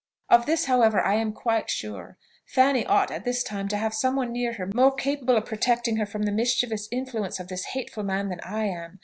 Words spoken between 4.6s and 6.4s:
more capable of protecting her from the